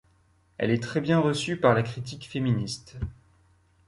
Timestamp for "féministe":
2.27-2.95